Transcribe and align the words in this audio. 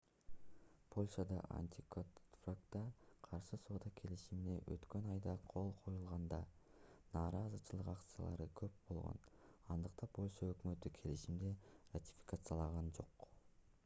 польшада 0.93 1.35
антиконтрафактка 1.57 2.79
каршы 3.27 3.59
соода 3.65 3.91
келишимине 3.99 4.55
өткөн 4.77 5.11
айда 5.17 5.35
кол 5.53 5.69
коюлганда 5.83 6.39
нааразычылык 7.17 7.93
акциялары 7.95 8.49
көп 8.63 8.81
болгон 8.89 9.21
андыктан 9.79 10.13
польша 10.19 10.51
өкмөтү 10.57 10.95
келишимди 10.99 11.53
ратификациялаган 11.99 12.91
жок 13.01 13.33